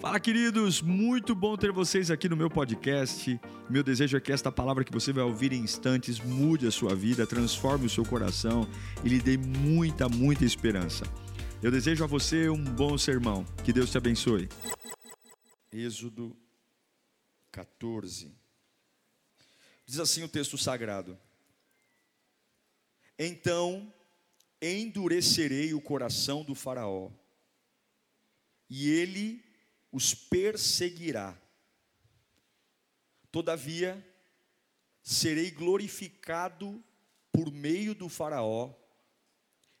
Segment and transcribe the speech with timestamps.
[0.00, 0.80] Fala, queridos!
[0.80, 3.40] Muito bom ter vocês aqui no meu podcast.
[3.68, 6.94] Meu desejo é que esta palavra que você vai ouvir em instantes mude a sua
[6.94, 8.64] vida, transforme o seu coração
[9.04, 11.04] e lhe dê muita, muita esperança.
[11.60, 13.44] Eu desejo a você um bom sermão.
[13.64, 14.48] Que Deus te abençoe.
[15.72, 16.36] Êxodo
[17.50, 18.32] 14.
[19.84, 21.18] Diz assim o texto sagrado:
[23.18, 23.92] Então
[24.62, 27.10] endurecerei o coração do Faraó,
[28.70, 29.47] e ele
[29.98, 31.36] os perseguirá.
[33.32, 33.92] Todavia,
[35.02, 36.80] serei glorificado
[37.32, 38.72] por meio do Faraó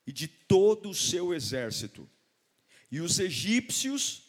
[0.04, 2.10] e de todo o seu exército,
[2.90, 4.24] e os egípcios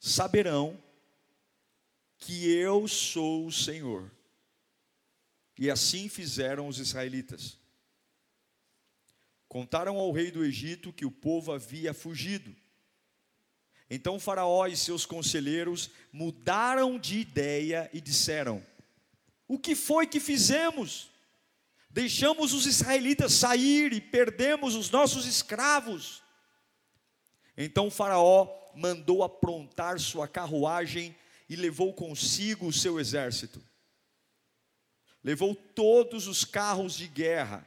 [0.00, 0.82] saberão
[2.16, 4.10] que eu sou o Senhor.
[5.58, 7.58] E assim fizeram os israelitas.
[9.46, 12.63] Contaram ao rei do Egito que o povo havia fugido
[13.94, 18.64] então Faraó e seus conselheiros mudaram de ideia e disseram:
[19.46, 21.10] O que foi que fizemos?
[21.90, 26.22] Deixamos os israelitas sair e perdemos os nossos escravos.
[27.56, 31.14] Então Faraó mandou aprontar sua carruagem
[31.48, 33.62] e levou consigo o seu exército.
[35.22, 37.64] Levou todos os carros de guerra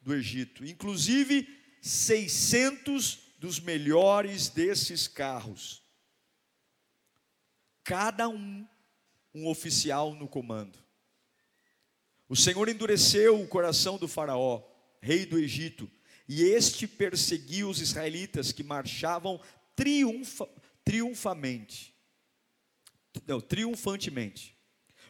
[0.00, 1.48] do Egito, inclusive
[1.80, 5.82] 600 dos melhores desses carros.
[7.84, 8.66] Cada um,
[9.34, 10.78] um oficial no comando.
[12.28, 14.62] O Senhor endureceu o coração do Faraó,
[15.00, 15.90] rei do Egito,
[16.28, 19.40] e este perseguiu os israelitas que marchavam
[19.74, 20.46] triunfa,
[20.84, 21.94] triunfamente.
[23.26, 24.57] Não, triunfantemente.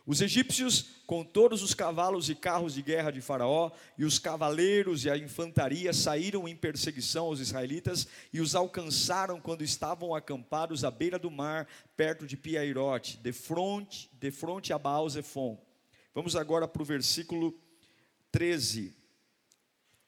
[0.09, 5.05] Os egípcios, com todos os cavalos e carros de guerra de Faraó, e os cavaleiros
[5.05, 10.91] e a infantaria, saíram em perseguição aos israelitas e os alcançaram quando estavam acampados à
[10.91, 15.63] beira do mar, perto de Piairote, de fronte, de fronte a Baal Zephon.
[16.15, 17.55] Vamos agora para o versículo
[18.33, 18.97] 13.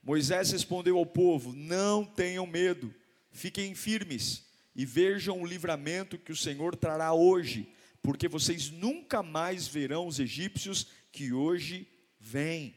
[0.03, 2.91] Moisés respondeu ao povo: Não tenham medo,
[3.31, 7.71] fiquem firmes e vejam o livramento que o Senhor trará hoje
[8.03, 11.89] porque vocês nunca mais verão os egípcios que hoje
[12.19, 12.75] vêm.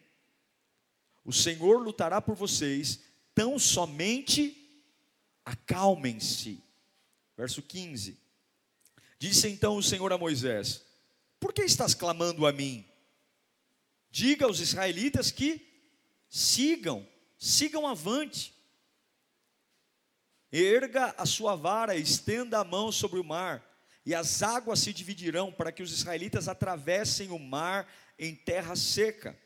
[1.24, 3.00] O Senhor lutará por vocês,
[3.34, 4.84] tão somente
[5.46, 6.62] acalmem-se.
[7.38, 8.20] Verso 15.
[9.18, 10.86] Disse então o Senhor a Moisés:
[11.40, 12.86] Por que estás clamando a mim?
[14.12, 15.66] Diga aos israelitas que
[16.30, 17.08] sigam,
[17.38, 18.54] sigam avante.
[20.52, 23.73] Erga a sua vara, estenda a mão sobre o mar
[24.06, 27.88] e as águas se dividirão para que os israelitas atravessem o mar
[28.20, 29.38] em terra seca.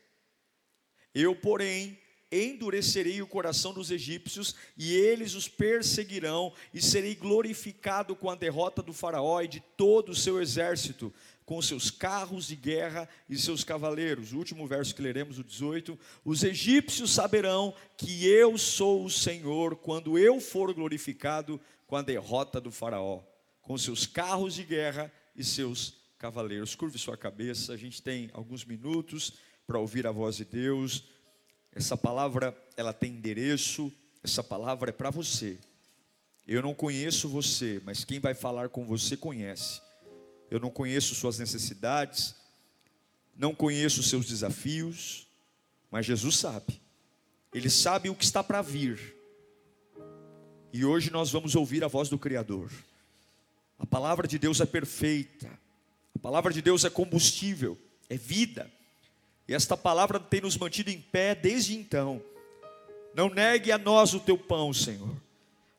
[1.14, 1.98] Eu, porém,
[2.30, 8.82] endurecerei o coração dos egípcios e eles os perseguirão, e serei glorificado com a derrota
[8.82, 11.12] do Faraó e de todo o seu exército,
[11.46, 14.32] com seus carros de guerra e seus cavaleiros.
[14.32, 19.76] O último verso que leremos, o 18: Os egípcios saberão que eu sou o Senhor
[19.76, 23.22] quando eu for glorificado com a derrota do Faraó
[23.68, 26.74] com seus carros de guerra e seus cavaleiros.
[26.74, 29.34] Curve sua cabeça, a gente tem alguns minutos
[29.66, 31.04] para ouvir a voz de Deus.
[31.70, 33.92] Essa palavra, ela tem endereço,
[34.24, 35.58] essa palavra é para você.
[36.46, 39.82] Eu não conheço você, mas quem vai falar com você conhece.
[40.50, 42.34] Eu não conheço suas necessidades,
[43.36, 45.28] não conheço seus desafios,
[45.90, 46.80] mas Jesus sabe.
[47.52, 49.14] Ele sabe o que está para vir.
[50.72, 52.70] E hoje nós vamos ouvir a voz do Criador.
[53.78, 55.48] A palavra de Deus é perfeita.
[56.14, 57.78] A palavra de Deus é combustível,
[58.10, 58.70] é vida.
[59.46, 62.20] E esta palavra tem nos mantido em pé desde então.
[63.14, 65.16] Não negue a nós o teu pão, Senhor.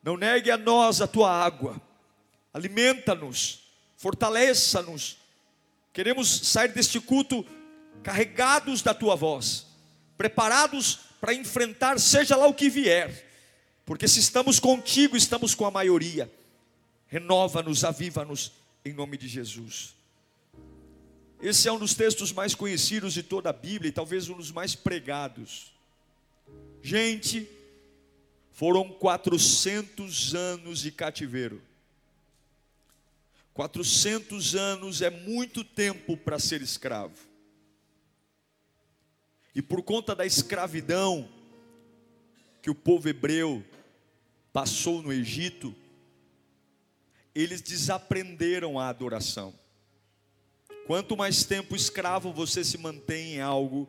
[0.01, 1.79] Não negue a nós a tua água.
[2.53, 3.63] Alimenta-nos,
[3.97, 5.17] fortaleça-nos.
[5.91, 7.45] Queremos sair deste culto
[8.01, 9.67] carregados da tua voz,
[10.17, 13.27] preparados para enfrentar seja lá o que vier.
[13.85, 16.31] Porque se estamos contigo, estamos com a maioria
[17.09, 18.53] renova-nos, aviva-nos,
[18.85, 19.95] em nome de Jesus.
[21.41, 24.51] Esse é um dos textos mais conhecidos de toda a Bíblia e talvez um dos
[24.51, 25.73] mais pregados.
[26.81, 27.49] Gente,
[28.51, 31.61] foram 400 anos de cativeiro.
[33.53, 37.17] 400 anos é muito tempo para ser escravo.
[39.55, 41.27] E por conta da escravidão
[42.61, 43.65] que o povo hebreu
[44.53, 45.75] passou no Egito,
[47.41, 49.53] eles desaprenderam a adoração.
[50.85, 53.87] Quanto mais tempo escravo você se mantém em algo,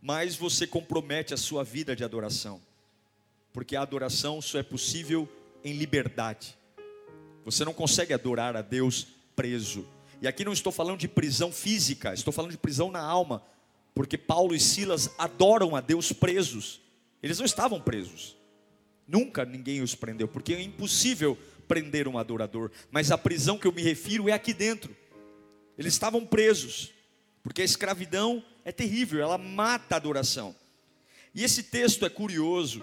[0.00, 2.60] mais você compromete a sua vida de adoração.
[3.52, 5.28] Porque a adoração só é possível
[5.64, 6.56] em liberdade.
[7.44, 9.86] Você não consegue adorar a Deus preso.
[10.22, 13.42] E aqui não estou falando de prisão física, estou falando de prisão na alma,
[13.94, 16.80] porque Paulo e Silas adoram a Deus presos.
[17.22, 18.36] Eles não estavam presos.
[19.06, 22.70] Nunca ninguém os prendeu, porque é impossível prender um adorador.
[22.90, 24.94] Mas a prisão que eu me refiro é aqui dentro.
[25.76, 26.92] Eles estavam presos,
[27.42, 30.54] porque a escravidão é terrível, ela mata a adoração.
[31.34, 32.82] E esse texto é curioso,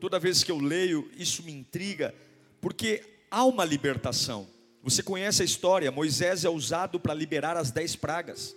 [0.00, 2.14] toda vez que eu leio, isso me intriga,
[2.60, 4.48] porque há uma libertação.
[4.82, 8.56] Você conhece a história, Moisés é usado para liberar as dez pragas.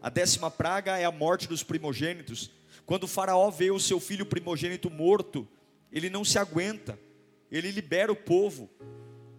[0.00, 2.52] A décima praga é a morte dos primogênitos.
[2.84, 5.46] Quando o faraó vê o seu filho primogênito morto,
[5.90, 6.96] ele não se aguenta,
[7.50, 8.68] ele libera o povo.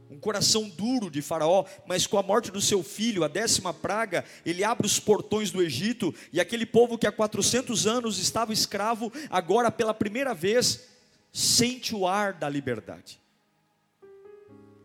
[0.09, 4.23] Um coração duro de Faraó, mas com a morte do seu filho, a décima praga,
[4.45, 9.11] ele abre os portões do Egito, e aquele povo que há 400 anos estava escravo,
[9.29, 10.87] agora pela primeira vez,
[11.31, 13.19] sente o ar da liberdade.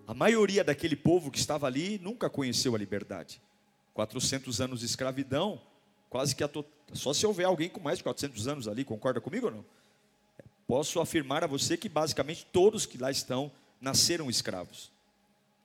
[0.07, 3.41] A maioria daquele povo que estava ali nunca conheceu a liberdade.
[3.95, 5.61] 400 anos de escravidão,
[6.11, 6.65] quase que a to...
[6.93, 9.65] só se houver alguém com mais de 400 anos ali, concorda comigo ou não?
[10.67, 13.51] Posso afirmar a você que basicamente todos que lá estão
[13.81, 14.91] nasceram escravos.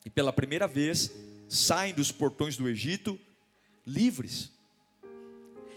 [0.06, 1.12] E pela primeira vez
[1.48, 3.20] saem dos portões do Egito
[3.86, 4.52] livres.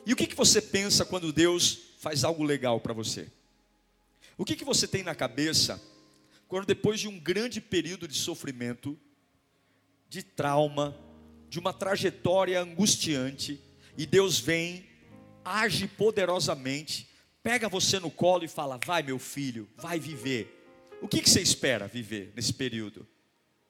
[0.06, 3.30] E o que, que você pensa quando Deus faz algo legal para você?
[4.38, 5.80] O que, que você tem na cabeça
[6.48, 8.98] quando depois de um grande período de sofrimento,
[10.08, 10.98] de trauma,
[11.48, 13.60] de uma trajetória angustiante,
[13.96, 14.84] e Deus vem,
[15.44, 17.08] age poderosamente,
[17.42, 20.56] pega você no colo e fala: Vai, meu filho, vai viver.
[21.00, 23.06] O que, que você espera viver nesse período?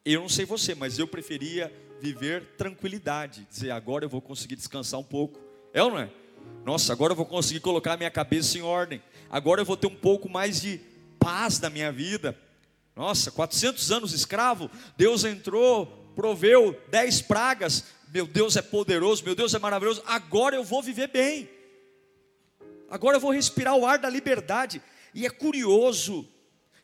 [0.04, 4.98] Eu não sei você, mas eu preferia viver tranquilidade, dizer agora eu vou conseguir descansar
[4.98, 5.38] um pouco.
[5.72, 6.10] É ou não é?
[6.64, 9.02] Nossa, agora eu vou conseguir colocar minha cabeça em ordem.
[9.30, 10.80] Agora eu vou ter um pouco mais de
[11.18, 12.36] paz na minha vida.
[12.96, 19.54] Nossa, 400 anos escravo, Deus entrou, proveu 10 pragas, meu Deus é poderoso, meu Deus
[19.54, 21.48] é maravilhoso, agora eu vou viver bem,
[22.90, 24.82] agora eu vou respirar o ar da liberdade.
[25.14, 26.28] E é curioso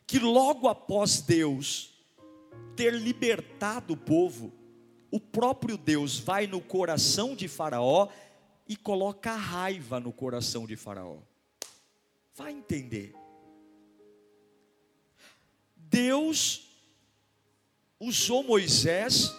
[0.05, 1.93] que logo após Deus
[2.75, 4.53] ter libertado o povo,
[5.11, 8.07] o próprio Deus vai no coração de Faraó
[8.67, 11.17] e coloca raiva no coração de Faraó.
[12.35, 13.15] Vai entender.
[15.75, 16.67] Deus
[17.99, 19.33] usou Moisés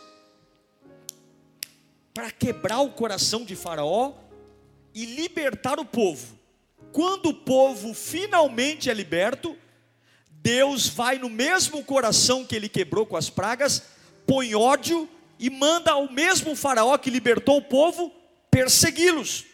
[2.14, 4.14] para quebrar o coração de Faraó
[4.94, 6.37] e libertar o povo.
[6.92, 9.56] Quando o povo finalmente é liberto,
[10.30, 13.82] Deus vai no mesmo coração que ele quebrou com as pragas,
[14.26, 15.08] põe ódio
[15.38, 18.12] e manda ao mesmo Faraó que libertou o povo
[18.50, 19.44] persegui-los.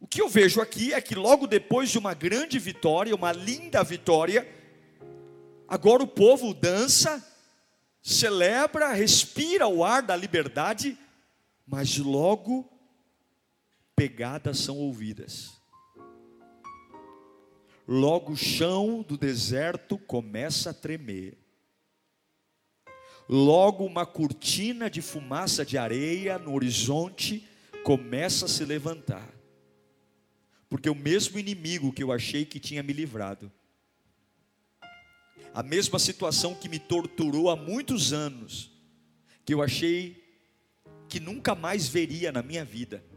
[0.00, 3.82] O que eu vejo aqui é que logo depois de uma grande vitória, uma linda
[3.84, 4.48] vitória,
[5.68, 7.24] agora o povo dança,
[8.02, 10.98] celebra, respira o ar da liberdade,
[11.66, 12.68] mas logo
[14.00, 15.60] pegadas são ouvidas.
[17.86, 21.36] Logo o chão do deserto começa a tremer.
[23.28, 27.46] Logo uma cortina de fumaça de areia no horizonte
[27.84, 29.28] começa a se levantar.
[30.70, 33.52] Porque o mesmo inimigo que eu achei que tinha me livrado,
[35.52, 38.70] a mesma situação que me torturou há muitos anos,
[39.44, 40.24] que eu achei
[41.06, 43.09] que nunca mais veria na minha vida.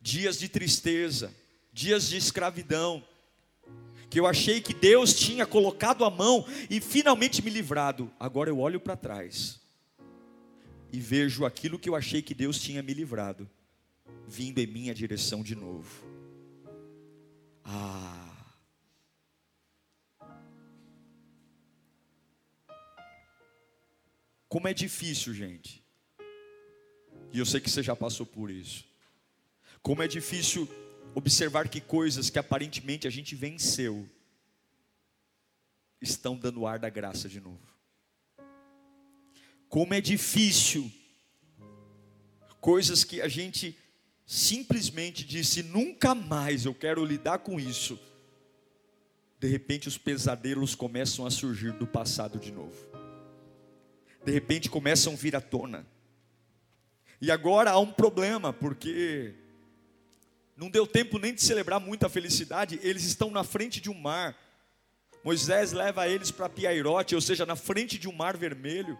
[0.00, 1.34] Dias de tristeza,
[1.72, 3.04] dias de escravidão,
[4.08, 8.10] que eu achei que Deus tinha colocado a mão e finalmente me livrado.
[8.18, 9.60] Agora eu olho para trás
[10.92, 13.48] e vejo aquilo que eu achei que Deus tinha me livrado,
[14.26, 16.04] vindo em minha direção de novo.
[17.62, 18.30] Ah,
[24.50, 25.80] Como é difícil, gente.
[27.32, 28.84] E eu sei que você já passou por isso.
[29.82, 30.68] Como é difícil
[31.14, 34.08] observar que coisas que aparentemente a gente venceu
[36.00, 37.60] estão dando ar da graça de novo.
[39.68, 40.90] Como é difícil
[42.60, 43.76] coisas que a gente
[44.26, 47.98] simplesmente disse nunca mais eu quero lidar com isso.
[49.38, 52.90] De repente os pesadelos começam a surgir do passado de novo
[54.24, 55.86] de repente começam a vir à tona.
[57.20, 59.34] E agora há um problema, porque
[60.60, 64.36] não deu tempo nem de celebrar muita felicidade, eles estão na frente de um mar.
[65.24, 68.98] Moisés leva eles para Piairote, ou seja, na frente de um mar vermelho.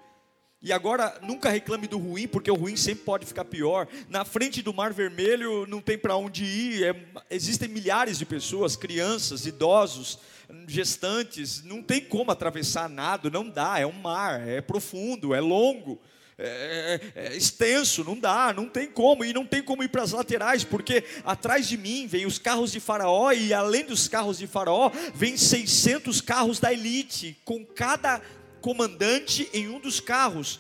[0.63, 3.87] E agora nunca reclame do ruim, porque o ruim sempre pode ficar pior.
[4.09, 6.85] Na frente do Mar Vermelho não tem para onde ir.
[6.85, 10.19] É, existem milhares de pessoas, crianças, idosos,
[10.67, 11.65] gestantes.
[11.65, 13.79] Não tem como atravessar nada, não dá.
[13.79, 15.99] É um mar, é profundo, é longo.
[16.43, 20.03] É, é, é, extenso, não dá, não tem como, e não tem como ir para
[20.03, 24.39] as laterais, porque atrás de mim vem os carros de Faraó, e além dos carros
[24.39, 28.23] de Faraó, vem 600 carros da elite, com cada
[28.63, 30.59] comandante em um dos carros.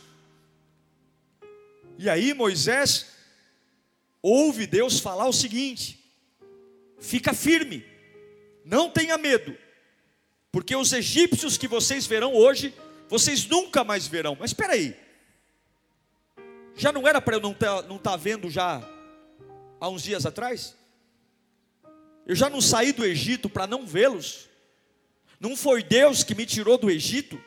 [1.96, 3.06] E aí Moisés
[4.20, 5.98] ouve Deus falar o seguinte:
[7.00, 7.86] fica firme,
[8.66, 9.56] não tenha medo,
[10.52, 12.74] porque os egípcios que vocês verão hoje,
[13.08, 14.36] vocês nunca mais verão.
[14.38, 14.94] Mas espera aí,
[16.80, 18.82] já não era para eu não estar não tá vendo já
[19.80, 20.74] há uns dias atrás?
[22.26, 24.48] Eu já não saí do Egito para não vê-los?
[25.38, 27.40] Não foi Deus que me tirou do Egito?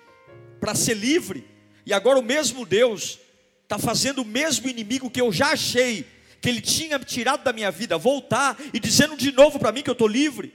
[0.63, 1.45] para ser livre,
[1.85, 3.19] e agora o mesmo Deus
[3.63, 6.07] está fazendo o mesmo inimigo que eu já achei,
[6.41, 9.89] que ele tinha tirado da minha vida, voltar e dizendo de novo para mim que
[9.89, 10.53] eu estou livre.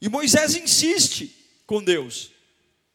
[0.00, 1.30] E Moisés insiste
[1.66, 2.30] com Deus,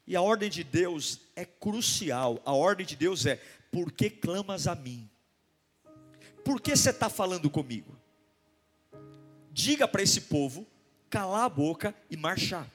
[0.08, 3.40] e a ordem de Deus é crucial, a ordem de Deus é:
[3.72, 5.10] por que clamas a mim?
[6.44, 7.98] Por que você está falando comigo?
[9.52, 10.66] Diga para esse povo
[11.10, 12.68] calar a boca e marchar.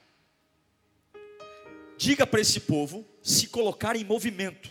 [1.97, 4.71] Diga para esse povo se colocar em movimento.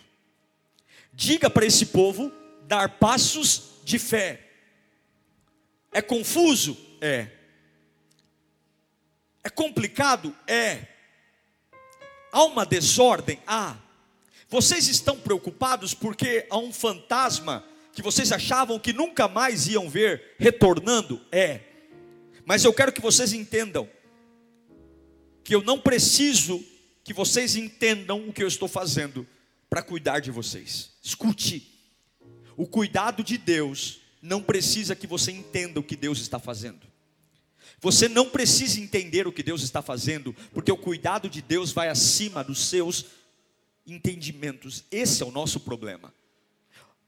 [1.12, 2.32] Diga para esse povo
[2.66, 4.50] dar passos de fé.
[5.92, 6.76] É confuso?
[7.00, 7.30] É.
[9.42, 10.34] É complicado?
[10.46, 10.86] É.
[12.32, 13.40] Há uma desordem?
[13.46, 13.76] Há.
[14.54, 20.36] Vocês estão preocupados porque há um fantasma que vocês achavam que nunca mais iam ver
[20.38, 21.20] retornando?
[21.32, 21.60] É.
[22.46, 23.90] Mas eu quero que vocês entendam
[25.42, 26.64] que eu não preciso
[27.02, 29.26] que vocês entendam o que eu estou fazendo
[29.68, 30.92] para cuidar de vocês.
[31.02, 31.76] Escute,
[32.56, 36.86] o cuidado de Deus não precisa que você entenda o que Deus está fazendo.
[37.80, 41.88] Você não precisa entender o que Deus está fazendo, porque o cuidado de Deus vai
[41.88, 43.23] acima dos seus
[43.86, 44.84] entendimentos.
[44.90, 46.12] Esse é o nosso problema.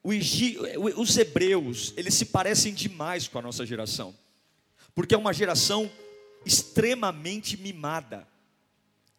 [0.02, 4.14] Os hebreus, eles se parecem demais com a nossa geração,
[4.94, 5.90] porque é uma geração
[6.44, 8.26] extremamente mimada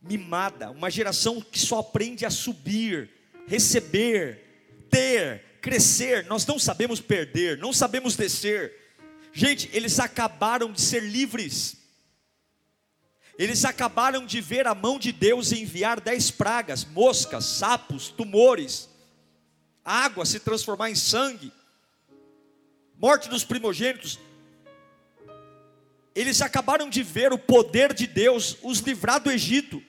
[0.02, 3.10] mimada, uma geração que só aprende a subir,
[3.48, 6.26] receber, ter, crescer.
[6.26, 8.74] Nós não sabemos perder, não sabemos descer.
[9.34, 11.78] Gente, eles acabaram de ser livres.
[13.38, 18.90] Eles acabaram de ver a mão de Deus enviar dez pragas, moscas, sapos, tumores,
[19.86, 21.52] água se transformar em sangue,
[22.98, 24.20] morte dos primogênitos.
[26.16, 29.84] Eles acabaram de ver o poder de Deus os livrar do Egito.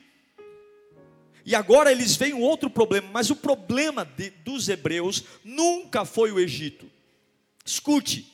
[1.43, 6.31] E agora eles veem um outro problema, mas o problema de, dos hebreus nunca foi
[6.31, 6.87] o Egito.
[7.65, 8.31] Escute,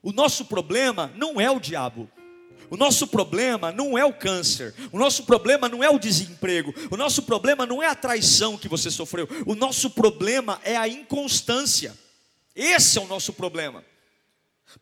[0.00, 2.08] o nosso problema não é o diabo.
[2.70, 6.96] O nosso problema não é o câncer, o nosso problema não é o desemprego, o
[6.96, 11.96] nosso problema não é a traição que você sofreu, o nosso problema é a inconstância.
[12.54, 13.84] Esse é o nosso problema.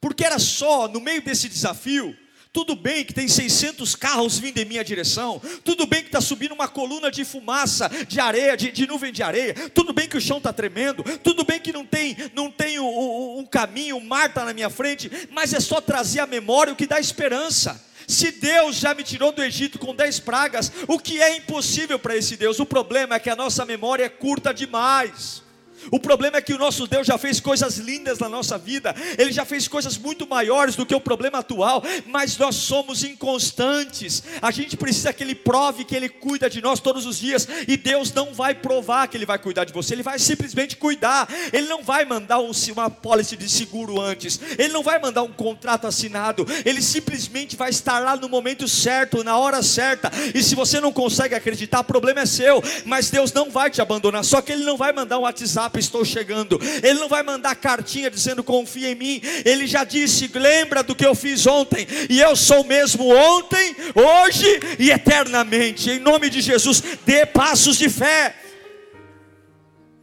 [0.00, 2.17] Porque era só no meio desse desafio
[2.54, 5.42] tudo bem que tem 600 carros vindo em minha direção.
[5.64, 9.25] Tudo bem que está subindo uma coluna de fumaça, de areia, de, de, nuvem de
[9.25, 9.54] areia.
[9.70, 11.02] Tudo bem que o chão está tremendo.
[11.18, 14.70] Tudo bem que não tem, não tem um, um, caminho, o mar está na minha
[14.70, 15.11] frente.
[15.32, 17.84] Mas é só trazer a memória o que dá esperança.
[18.06, 22.16] Se Deus já me tirou do Egito com dez pragas, o que é impossível para
[22.16, 22.61] esse Deus?
[22.61, 25.44] O problema é que a nossa memória é curta demais.
[25.91, 29.33] O problema é que o nosso Deus já fez coisas lindas na nossa vida, Ele
[29.33, 34.23] já fez coisas muito maiores do que o problema atual, mas nós somos inconstantes.
[34.41, 37.76] A gente precisa que Ele prove que Ele cuida de nós todos os dias, e
[37.76, 41.29] Deus não vai provar que Ele vai cuidar de você, Ele vai simplesmente cuidar.
[41.53, 45.87] Ele não vai mandar uma pólice de seguro antes, Ele não vai mandar um contrato
[45.87, 50.11] assinado, Ele simplesmente vai estar lá no momento certo, na hora certa.
[50.35, 53.81] E se você não consegue acreditar, o problema é seu, mas Deus não vai te
[53.81, 54.25] abandonar.
[54.25, 56.59] Só que Ele não vai mandar um WhatsApp estou chegando.
[56.83, 59.21] Ele não vai mandar cartinha dizendo confia em mim.
[59.45, 64.47] Ele já disse: lembra do que eu fiz ontem, e eu sou mesmo ontem, hoje
[64.78, 65.90] e eternamente.
[65.90, 68.37] Em nome de Jesus, dê passos de fé.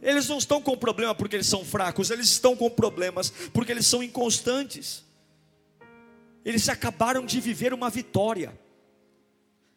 [0.02, 3.86] Eles não estão com problema porque eles são fracos, eles estão com problemas porque eles
[3.86, 5.04] são inconstantes.
[6.44, 8.52] Eles acabaram de viver uma vitória.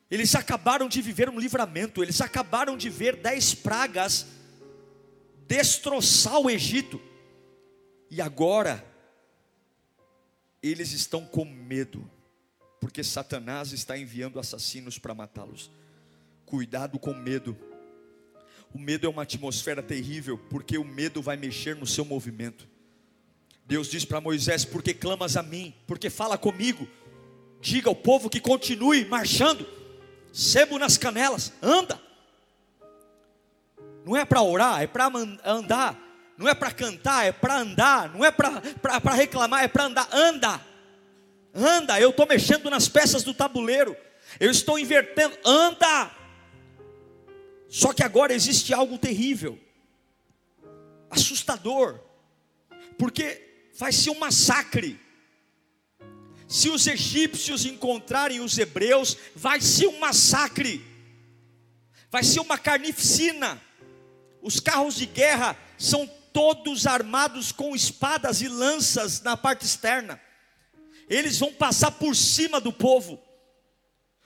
[0.09, 4.25] Eles acabaram de viver um livramento, eles acabaram de ver dez pragas
[5.47, 7.01] destroçar o Egito.
[8.09, 8.85] E agora,
[10.61, 12.09] eles estão com medo,
[12.79, 15.71] porque Satanás está enviando assassinos para matá-los.
[16.45, 17.57] Cuidado com medo.
[18.73, 22.67] O medo é uma atmosfera terrível, porque o medo vai mexer no seu movimento.
[23.65, 25.73] Deus diz para Moisés: Porque clamas a mim?
[25.87, 26.87] Porque fala comigo.
[27.61, 29.65] Diga ao povo que continue marchando,
[30.31, 31.99] sebo nas canelas, anda.
[34.05, 35.11] Não é para orar, é para
[35.43, 35.99] andar.
[36.37, 38.13] Não é para cantar, é para andar.
[38.13, 40.07] Não é para reclamar, é para andar.
[40.13, 40.61] Anda,
[41.53, 41.99] anda.
[41.99, 43.97] Eu estou mexendo nas peças do tabuleiro.
[44.39, 45.35] Eu estou invertendo.
[45.43, 46.11] Anda.
[47.67, 49.59] Só que agora existe algo terrível,
[51.09, 51.99] assustador,
[52.97, 54.99] porque vai ser um massacre.
[56.47, 60.85] Se os egípcios encontrarem os hebreus, vai ser um massacre,
[62.11, 63.59] vai ser uma carnificina.
[64.45, 70.21] Os carros de guerra são todos armados com espadas e lanças na parte externa.
[71.09, 73.19] Eles vão passar por cima do povo.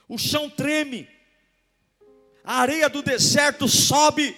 [0.06, 1.08] O chão treme
[2.44, 4.36] a areia do deserto sobe,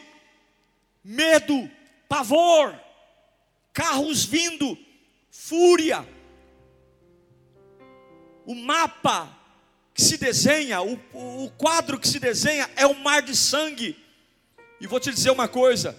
[1.02, 1.68] medo,
[2.08, 2.80] pavor,
[3.72, 4.78] carros vindo,
[5.32, 6.08] fúria.
[8.46, 9.36] O mapa
[9.92, 14.00] que se desenha, o, o quadro que se desenha é um mar de sangue.
[14.82, 15.96] E vou te dizer uma coisa: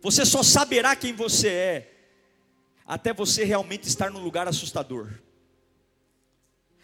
[0.00, 1.94] você só saberá quem você é,
[2.84, 5.08] até você realmente estar num lugar assustador.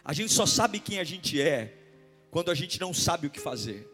[0.04, 1.76] A gente só sabe quem a gente é
[2.30, 3.90] quando a gente não sabe o que fazer.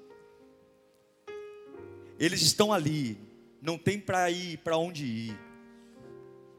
[2.19, 3.19] Eles estão ali,
[3.61, 5.39] não tem para ir, para onde ir.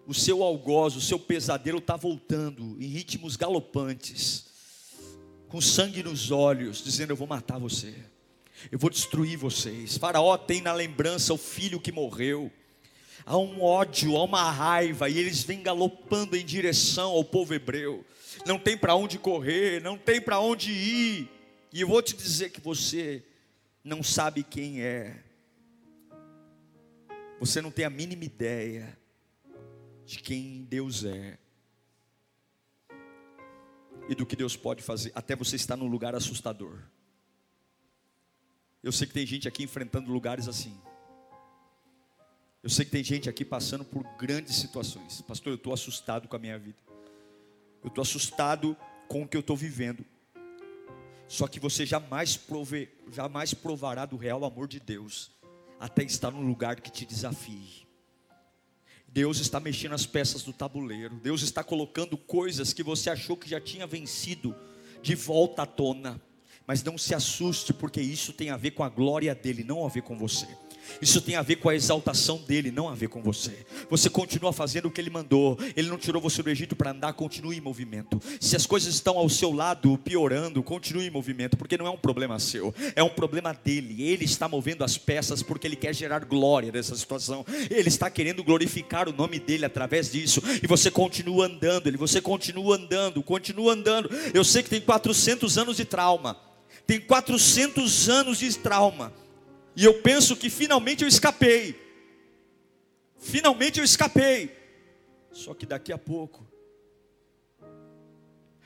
[0.07, 4.47] O seu algoz, o seu pesadelo está voltando em ritmos galopantes,
[5.47, 7.93] com sangue nos olhos, dizendo: Eu vou matar você,
[8.71, 9.97] eu vou destruir vocês.
[9.97, 12.51] Faraó tem na lembrança o filho que morreu.
[13.25, 18.05] Há um ódio, há uma raiva, e eles vêm galopando em direção ao povo hebreu.
[18.45, 21.29] Não tem para onde correr, não tem para onde ir.
[21.73, 23.23] E eu vou te dizer que você
[23.83, 25.23] não sabe quem é.
[27.39, 28.97] Você não tem a mínima ideia
[30.05, 31.37] de quem Deus é
[34.07, 36.79] e do que Deus pode fazer, até você estar num lugar assustador.
[38.85, 40.77] Eu sei que tem gente aqui enfrentando lugares assim.
[42.61, 45.21] Eu sei que tem gente aqui passando por grandes situações.
[45.21, 46.77] Pastor, eu estou assustado com a minha vida.
[47.83, 50.05] Eu estou assustado com o que eu estou vivendo.
[51.27, 55.31] Só que você jamais, prove, jamais provará do real amor de Deus
[55.79, 57.87] até estar num lugar que te desafie.
[59.07, 61.15] Deus está mexendo as peças do tabuleiro.
[61.15, 64.55] Deus está colocando coisas que você achou que já tinha vencido
[65.01, 66.21] de volta à tona.
[66.67, 69.89] Mas não se assuste, porque isso tem a ver com a glória dele, não a
[69.89, 70.47] ver com você.
[71.01, 73.65] Isso tem a ver com a exaltação dele, não a ver com você.
[73.89, 75.57] Você continua fazendo o que ele mandou.
[75.75, 78.21] Ele não tirou você do Egito para andar, continue em movimento.
[78.39, 81.97] Se as coisas estão ao seu lado piorando, continue em movimento, porque não é um
[81.97, 84.03] problema seu, é um problema dele.
[84.03, 87.45] Ele está movendo as peças porque ele quer gerar glória nessa situação.
[87.69, 90.41] Ele está querendo glorificar o nome dele através disso.
[90.61, 94.09] E você continua andando, ele, você continua andando, continua andando.
[94.33, 96.37] Eu sei que tem 400 anos de trauma.
[96.85, 99.13] Tem 400 anos de trauma
[99.75, 101.75] e eu penso que finalmente eu escapei.
[103.17, 104.55] Finalmente eu escapei.
[105.31, 106.47] Só que daqui a pouco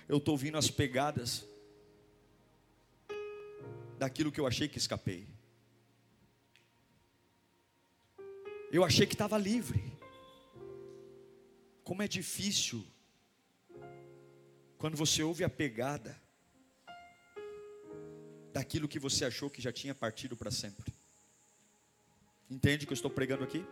[0.08, 1.45] eu estou ouvindo as pegadas
[3.97, 5.27] daquilo que eu achei que escapei.
[8.71, 9.84] Eu achei que estava livre.
[11.84, 12.86] Como é difícil
[14.77, 16.19] quando você ouve a pegada
[18.59, 20.93] daquilo que você achou que já tinha partido para sempre.
[22.49, 23.65] Entende o que eu estou pregando aqui?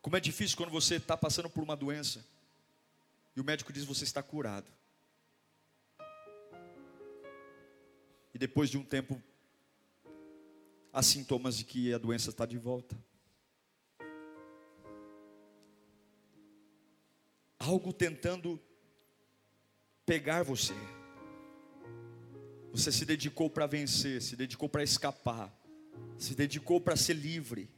[0.00, 2.24] Como é difícil quando você está passando por uma doença
[3.36, 4.72] e o médico diz que você está curado.
[8.32, 9.22] E depois de um tempo,
[10.94, 12.96] há sintomas de que a doença está de volta.
[17.58, 18.58] Algo tentando
[20.06, 20.72] pegar você.
[22.72, 25.52] Você se dedicou para vencer, se dedicou para escapar,
[26.16, 27.68] se dedicou para ser livre,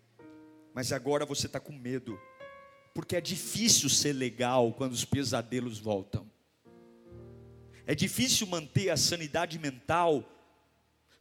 [0.74, 2.20] mas agora você está com medo,
[2.94, 6.30] porque é difícil ser legal quando os pesadelos voltam,
[7.86, 10.30] é difícil manter a sanidade mental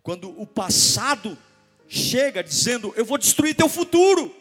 [0.04, 1.38] quando o passado
[1.88, 4.36] chega dizendo: Eu vou destruir teu futuro.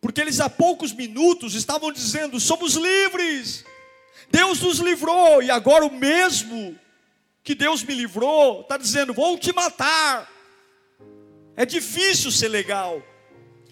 [0.00, 3.64] Porque eles há poucos minutos estavam dizendo: somos livres,
[4.28, 6.78] Deus nos livrou, e agora o mesmo
[7.42, 10.28] que Deus me livrou, está dizendo: vou te matar.
[11.56, 13.02] É difícil ser legal,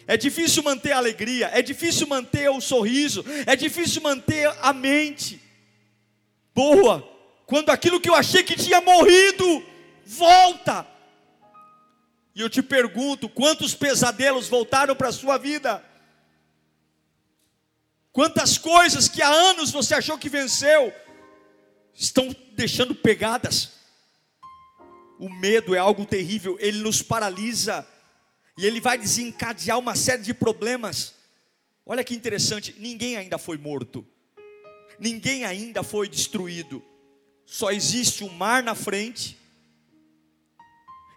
[0.07, 5.41] é difícil manter a alegria, é difícil manter o sorriso, é difícil manter a mente
[6.55, 7.09] boa
[7.47, 9.65] quando aquilo que eu achei que tinha morrido
[10.05, 10.87] volta.
[12.35, 15.83] E eu te pergunto: quantos pesadelos voltaram para a sua vida?
[18.13, 20.93] Quantas coisas que há anos você achou que venceu
[21.95, 23.73] estão deixando pegadas?
[25.19, 27.87] O medo é algo terrível, ele nos paralisa
[28.57, 31.15] e ele vai desencadear uma série de problemas.
[31.85, 34.07] Olha que interessante, ninguém ainda foi morto,
[34.99, 36.85] ninguém ainda foi destruído,
[37.47, 39.39] só existe um mar na frente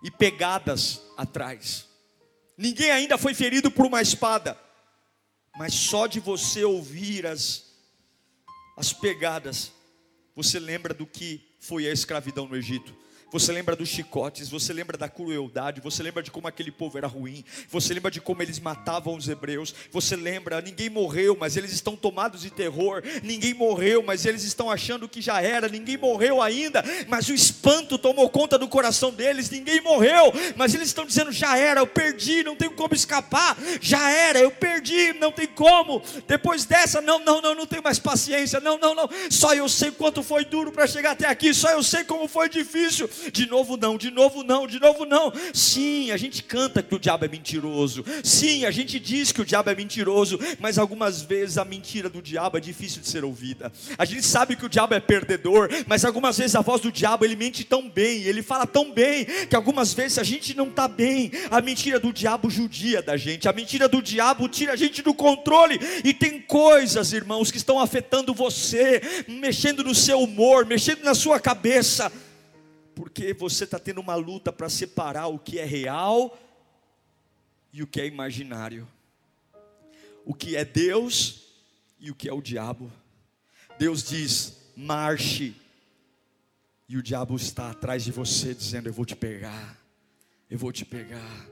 [0.03, 1.87] e pegadas atrás.
[2.57, 4.57] Ninguém ainda foi ferido por uma espada,
[5.57, 7.65] mas só de você ouvir as,
[8.77, 9.71] as pegadas,
[10.35, 12.95] você lembra do que foi a escravidão no Egito.
[13.31, 17.07] Você lembra dos chicotes, você lembra da crueldade, você lembra de como aquele povo era
[17.07, 21.71] ruim, você lembra de como eles matavam os hebreus, você lembra, ninguém morreu, mas eles
[21.71, 26.41] estão tomados de terror, ninguém morreu, mas eles estão achando que já era, ninguém morreu
[26.41, 31.31] ainda, mas o espanto tomou conta do coração deles, ninguém morreu, mas eles estão dizendo:
[31.31, 36.03] já era, eu perdi, não tenho como escapar, já era, eu perdi, não tem como,
[36.27, 39.89] depois dessa, não, não, não, não tenho mais paciência, não, não, não, só eu sei
[39.89, 43.77] quanto foi duro para chegar até aqui, só eu sei como foi difícil, de novo
[43.77, 45.31] não, de novo não, de novo não.
[45.53, 48.03] Sim, a gente canta que o diabo é mentiroso.
[48.23, 52.21] Sim, a gente diz que o diabo é mentiroso, mas algumas vezes a mentira do
[52.21, 53.71] diabo é difícil de ser ouvida.
[53.97, 57.25] A gente sabe que o diabo é perdedor, mas algumas vezes a voz do diabo
[57.25, 60.87] ele mente tão bem, ele fala tão bem, que algumas vezes a gente não está
[60.87, 61.31] bem.
[61.49, 65.13] A mentira do diabo judia da gente, a mentira do diabo tira a gente do
[65.13, 65.79] controle.
[66.03, 71.39] E tem coisas, irmãos, que estão afetando você, mexendo no seu humor, mexendo na sua
[71.39, 72.11] cabeça
[72.95, 76.37] porque você está tendo uma luta para separar o que é real
[77.73, 78.87] e o que é imaginário,
[80.25, 81.47] o que é Deus
[81.99, 82.91] e o que é o diabo.
[83.79, 85.55] Deus diz: marche,
[86.87, 89.79] e o diabo está atrás de você, dizendo: Eu vou te pegar,
[90.49, 91.47] eu vou te pegar.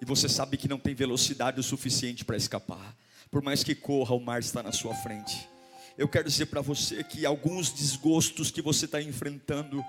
[0.00, 2.96] E você sabe que não tem velocidade o suficiente para escapar,
[3.30, 5.46] por mais que corra, o mar está na sua frente.
[5.98, 9.84] Eu quero dizer para você que alguns desgostos que você está enfrentando,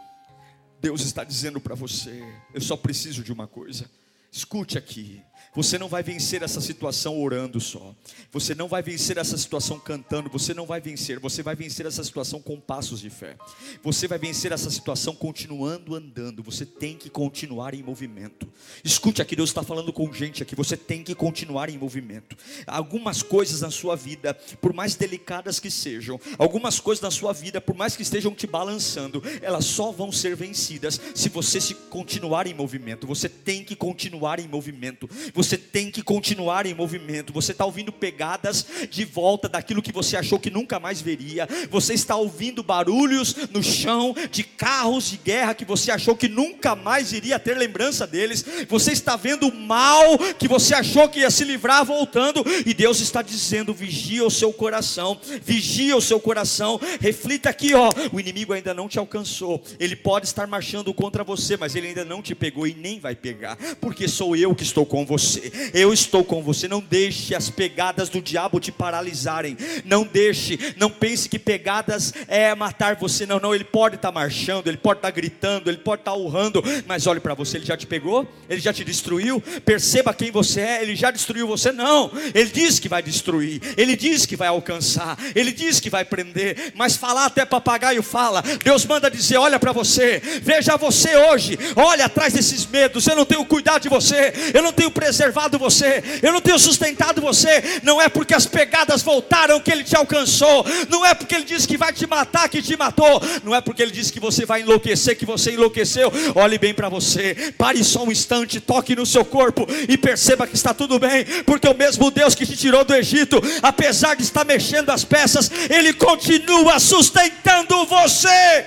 [0.82, 3.89] Deus está dizendo para você: eu só preciso de uma coisa.
[4.32, 5.22] Escute aqui.
[5.53, 7.93] Você não vai vencer essa situação orando só.
[8.31, 10.29] Você não vai vencer essa situação cantando.
[10.29, 11.19] Você não vai vencer.
[11.19, 13.35] Você vai vencer essa situação com passos de fé.
[13.83, 16.41] Você vai vencer essa situação continuando andando.
[16.43, 18.47] Você tem que continuar em movimento.
[18.81, 20.55] Escute aqui, Deus está falando com gente aqui.
[20.55, 22.37] Você tem que continuar em movimento.
[22.65, 27.59] Algumas coisas na sua vida, por mais delicadas que sejam, algumas coisas na sua vida,
[27.59, 32.47] por mais que estejam te balançando, elas só vão ser vencidas se você se continuar
[32.47, 33.05] em movimento.
[33.05, 35.09] Você tem que continuar em movimento.
[35.33, 37.34] Você tem que continuar em movimento.
[37.34, 41.47] Você está ouvindo pegadas de volta daquilo que você achou que nunca mais veria.
[41.69, 46.75] Você está ouvindo barulhos no chão de carros de guerra que você achou que nunca
[46.75, 48.45] mais iria ter lembrança deles.
[48.67, 52.43] Você está vendo o mal que você achou que ia se livrar voltando.
[52.65, 56.80] E Deus está dizendo: vigia o seu coração, vigia o seu coração.
[56.99, 57.89] Reflita aqui, ó.
[58.12, 59.63] O inimigo ainda não te alcançou.
[59.80, 63.15] Ele pode estar marchando contra você, mas ele ainda não te pegou e nem vai
[63.15, 65.72] pegar, porque sou eu que estou com você você.
[65.74, 66.67] Eu estou com você.
[66.67, 69.58] Não deixe as pegadas do diabo te paralisarem.
[69.86, 73.26] Não deixe, não pense que pegadas é matar você.
[73.26, 73.56] Não, não.
[73.56, 76.63] Ele pode estar marchando, ele pode estar gritando, ele pode estar urrando.
[76.86, 79.41] Mas olhe para você, ele já te pegou, ele já te destruiu.
[79.65, 80.82] Perceba quem você é.
[80.82, 81.72] Ele já destruiu você.
[81.72, 82.12] Não.
[82.34, 83.62] Ele diz que vai destruir.
[83.78, 85.17] Ele diz que vai alcançar.
[85.36, 86.74] Ele diz que vai prender.
[86.76, 88.44] Mas falar até papagaio fala.
[88.63, 90.22] Deus manda dizer: olha para você.
[90.41, 91.58] Veja você hoje.
[91.76, 93.06] Olha atrás desses medos.
[93.08, 94.34] Eu não tenho cuidado de você.
[94.54, 98.47] Eu não tenho presença preservado você, eu não tenho sustentado você, não é porque as
[98.47, 102.49] pegadas voltaram que ele te alcançou, não é porque ele disse que vai te matar
[102.49, 106.12] que te matou, não é porque ele disse que você vai enlouquecer que você enlouqueceu.
[106.34, 110.55] Olhe bem para você, pare só um instante, toque no seu corpo e perceba que
[110.55, 114.43] está tudo bem, porque o mesmo Deus que te tirou do Egito, apesar de estar
[114.43, 118.65] mexendo as peças, ele continua sustentando você.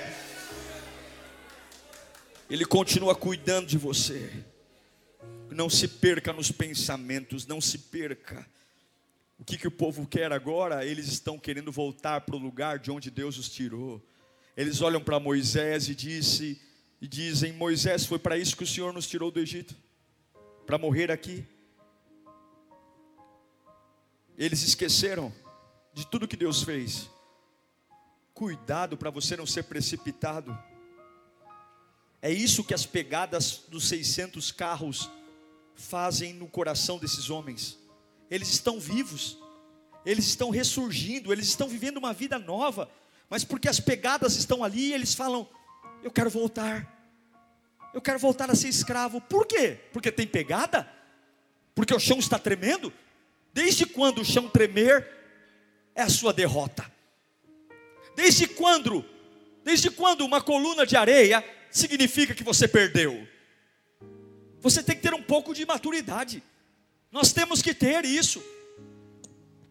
[2.49, 4.29] Ele continua cuidando de você.
[5.55, 8.45] Não se perca nos pensamentos, não se perca.
[9.39, 10.85] O que, que o povo quer agora?
[10.85, 14.05] Eles estão querendo voltar para o lugar de onde Deus os tirou.
[14.57, 16.61] Eles olham para Moisés e, disse,
[17.01, 19.73] e dizem: Moisés, foi para isso que o Senhor nos tirou do Egito
[20.65, 21.45] para morrer aqui.
[24.37, 25.33] Eles esqueceram
[25.93, 27.09] de tudo que Deus fez.
[28.33, 30.57] Cuidado para você não ser precipitado.
[32.21, 35.09] É isso que as pegadas dos 600 carros
[35.75, 37.77] fazem no coração desses homens.
[38.29, 39.37] Eles estão vivos,
[40.05, 42.89] eles estão ressurgindo, eles estão vivendo uma vida nova,
[43.29, 45.47] mas porque as pegadas estão ali, eles falam:
[46.03, 46.93] Eu quero voltar.
[47.93, 49.21] Eu quero voltar a ser escravo.
[49.21, 49.79] Por quê?
[49.93, 50.89] Porque tem pegada?
[51.73, 52.91] Porque o chão está tremendo?
[53.53, 55.07] Desde quando o chão tremer
[55.95, 56.91] é a sua derrota?
[58.15, 59.05] Desde quando?
[59.63, 63.27] Desde quando uma coluna de areia significa que você perdeu?
[64.65, 66.41] Você tem que ter um pouco de maturidade.
[67.11, 68.43] Nós temos que ter isso.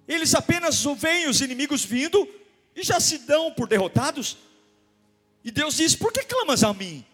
[0.07, 2.29] Eles apenas veem os inimigos vindo
[2.77, 4.37] e já se dão por derrotados.
[5.43, 7.05] E Deus diz: Por que clamas a mim?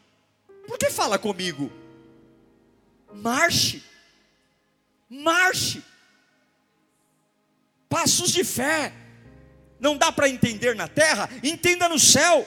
[0.66, 1.72] Por que fala comigo?
[3.14, 3.82] Marche,
[5.08, 5.82] marche,
[7.88, 8.92] passos de fé.
[9.78, 12.46] Não dá para entender na terra, entenda no céu.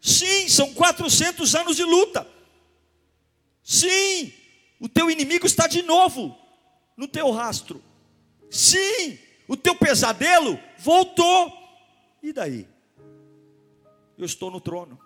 [0.00, 2.26] Sim, são 400 anos de luta.
[3.62, 4.32] Sim,
[4.80, 6.36] o teu inimigo está de novo
[6.96, 7.82] no teu rastro.
[8.50, 11.52] Sim, o teu pesadelo voltou.
[12.22, 12.66] E daí?
[14.18, 14.98] Eu estou no trono.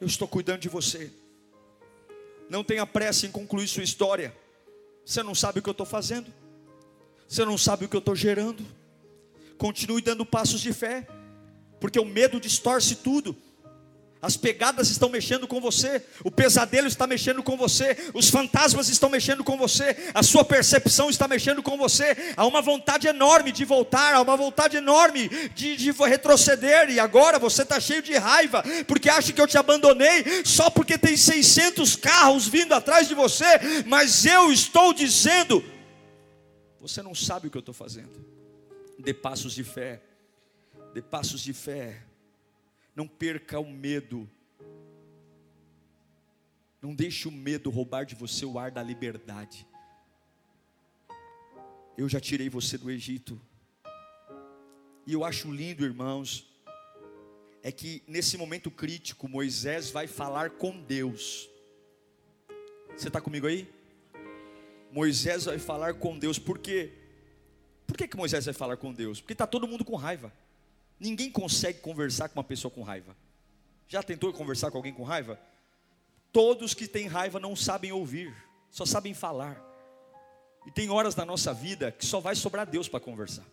[0.00, 1.12] Eu estou cuidando de você.
[2.48, 4.36] Não tenha pressa em concluir sua história.
[5.04, 6.32] Você não sabe o que eu estou fazendo.
[7.28, 8.64] Você não sabe o que eu estou gerando.
[9.56, 11.06] Continue dando passos de fé,
[11.80, 13.36] porque o medo distorce tudo.
[14.22, 19.10] As pegadas estão mexendo com você, o pesadelo está mexendo com você, os fantasmas estão
[19.10, 22.16] mexendo com você, a sua percepção está mexendo com você.
[22.36, 27.36] Há uma vontade enorme de voltar, há uma vontade enorme de, de retroceder, e agora
[27.36, 31.96] você está cheio de raiva, porque acha que eu te abandonei só porque tem 600
[31.96, 35.64] carros vindo atrás de você, mas eu estou dizendo:
[36.80, 38.24] você não sabe o que eu estou fazendo.
[39.00, 40.00] Dê passos de fé,
[40.94, 42.04] dê passos de fé
[42.94, 44.28] não perca o medo.
[46.80, 49.66] Não deixe o medo roubar de você o ar da liberdade.
[51.96, 53.40] Eu já tirei você do Egito.
[55.06, 56.48] E eu acho lindo, irmãos,
[57.62, 61.48] é que nesse momento crítico, Moisés vai falar com Deus.
[62.96, 63.68] Você está comigo aí?
[64.90, 66.92] Moisés vai falar com Deus, por quê?
[67.86, 69.20] Por que, que Moisés vai falar com Deus?
[69.20, 70.32] Porque está todo mundo com raiva.
[71.02, 73.16] Ninguém consegue conversar com uma pessoa com raiva.
[73.88, 75.36] Já tentou conversar com alguém com raiva?
[76.32, 78.32] Todos que têm raiva não sabem ouvir,
[78.70, 79.60] só sabem falar.
[80.64, 83.44] E tem horas da nossa vida que só vai sobrar Deus para conversar.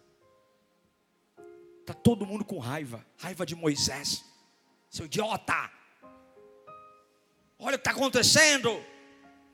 [1.88, 4.24] Tá todo mundo com raiva, raiva de Moisés,
[4.88, 5.72] seu idiota.
[7.58, 8.80] Olha o que está acontecendo.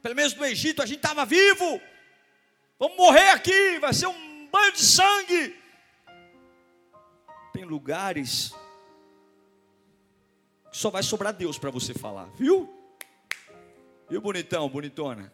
[0.01, 1.79] Pelo menos no Egito a gente estava vivo.
[2.77, 5.64] Vamos morrer aqui, vai ser um banho de sangue
[7.55, 8.53] tem lugares
[10.69, 12.69] que só vai sobrar Deus para você falar, viu?
[14.09, 15.31] Viu, bonitão, bonitona?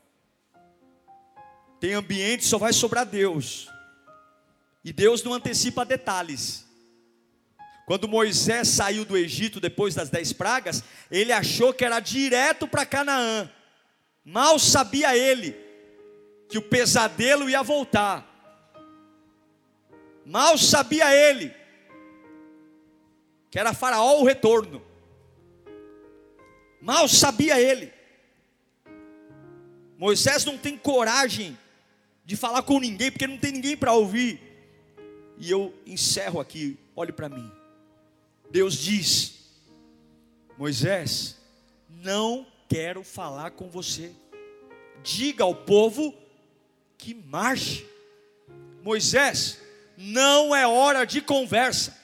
[1.80, 3.68] Tem ambiente só vai sobrar Deus.
[4.86, 6.64] E Deus não antecipa detalhes.
[7.88, 12.86] Quando Moisés saiu do Egito depois das dez pragas, ele achou que era direto para
[12.86, 13.50] Canaã.
[14.24, 15.56] Mal sabia ele
[16.48, 18.28] que o pesadelo ia voltar.
[20.24, 21.61] Mal sabia ele
[23.52, 24.82] que era Faraó o retorno.
[26.82, 27.92] Mal sabia ele.
[29.98, 31.56] Moisés não tem coragem
[32.26, 34.42] de falar com ninguém, porque não tem ninguém para ouvir.
[35.38, 37.52] E eu encerro aqui, olhe para mim.
[38.50, 39.52] Deus diz:
[40.58, 41.38] Moisés,
[41.90, 44.12] não quero falar com você.
[45.04, 46.16] Diga ao povo
[46.98, 47.86] que marche.
[48.82, 49.60] Moisés,
[49.98, 52.01] não é hora de conversa.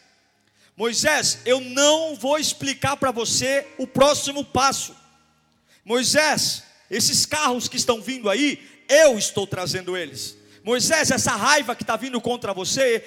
[0.78, 4.96] Moisés, eu não vou explicar para você o próximo passo.
[5.84, 10.37] Moisés, esses carros que estão vindo aí, eu estou trazendo eles.
[10.68, 13.02] Moisés, essa raiva que está vindo contra você,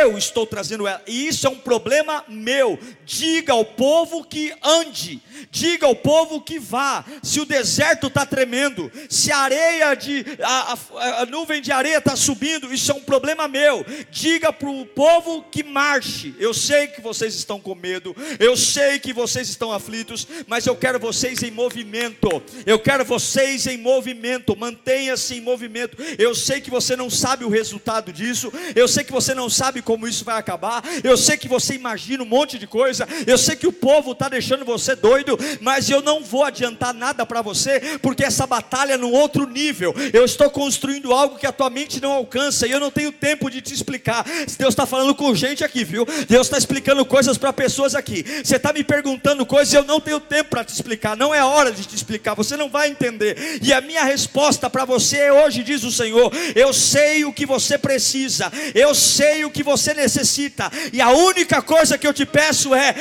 [0.00, 2.78] eu estou trazendo ela, e isso é um problema meu.
[3.04, 5.20] Diga ao povo que ande,
[5.50, 7.04] diga ao povo que vá.
[7.22, 11.98] Se o deserto está tremendo, se a areia de a, a, a nuvem de areia
[11.98, 13.84] está subindo, isso é um problema meu.
[14.10, 16.34] Diga para o povo que marche.
[16.38, 20.74] Eu sei que vocês estão com medo, eu sei que vocês estão aflitos, mas eu
[20.74, 22.42] quero vocês em movimento.
[22.64, 24.56] Eu quero vocês em movimento.
[24.56, 25.98] Mantenha-se em movimento.
[26.18, 29.50] Eu sei que você não não sabe o resultado disso, eu sei que você não
[29.50, 33.36] sabe como isso vai acabar, eu sei que você imagina um monte de coisa, eu
[33.36, 37.42] sei que o povo está deixando você doido, mas eu não vou adiantar nada para
[37.42, 41.68] você, porque essa batalha é num outro nível, eu estou construindo algo que a tua
[41.68, 44.24] mente não alcança, e eu não tenho tempo de te explicar.
[44.56, 46.06] Deus está falando com gente aqui, viu?
[46.28, 48.24] Deus está explicando coisas para pessoas aqui.
[48.44, 51.42] Você está me perguntando coisas, e eu não tenho tempo para te explicar, não é
[51.42, 53.58] hora de te explicar, você não vai entender.
[53.60, 57.46] E a minha resposta para você hoje, diz o Senhor, eu sei sei o que
[57.46, 62.26] você precisa, eu sei o que você necessita, e a única coisa que eu te
[62.26, 62.94] peço é: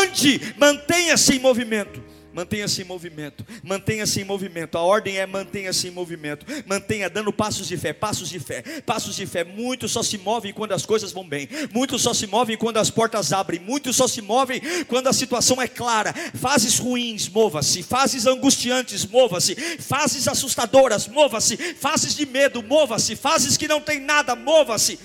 [0.00, 2.03] ande, mantenha-se em movimento.
[2.34, 4.76] Mantenha-se em movimento, mantenha-se em movimento.
[4.76, 6.44] A ordem é mantenha-se em movimento.
[6.66, 9.44] Mantenha dando passos de fé, passos de fé, passos de fé.
[9.44, 11.48] Muitos só se movem quando as coisas vão bem.
[11.72, 13.60] Muitos só se movem quando as portas abrem.
[13.60, 16.12] Muitos só se movem quando a situação é clara.
[16.34, 17.84] Fases ruins, mova-se.
[17.84, 19.54] Fases angustiantes, mova-se.
[19.78, 21.56] Fases assustadoras, mova-se.
[21.56, 23.14] Fases de medo, mova-se.
[23.14, 24.98] Fases que não tem nada, mova-se.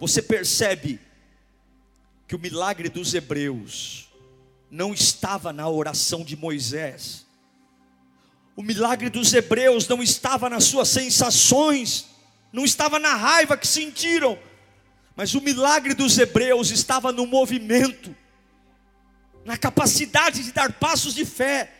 [0.00, 0.98] Você percebe
[2.26, 4.03] que o milagre dos hebreus
[4.70, 7.24] não estava na oração de Moisés.
[8.56, 12.06] O milagre dos hebreus não estava nas suas sensações,
[12.52, 14.38] não estava na raiva que sentiram,
[15.16, 18.14] mas o milagre dos hebreus estava no movimento,
[19.44, 21.72] na capacidade de dar passos de fé.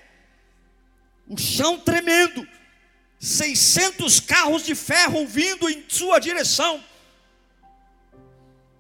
[1.29, 2.47] O chão tremendo,
[3.18, 6.83] 600 carros de ferro vindo em sua direção.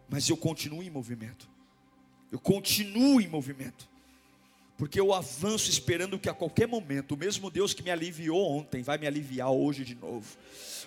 [0.08, 1.48] Mas eu continuo em movimento.
[2.30, 3.93] Eu continuo em movimento
[4.76, 8.82] porque eu avanço esperando que a qualquer momento, o mesmo Deus que me aliviou ontem,
[8.82, 10.26] vai me aliviar hoje de novo.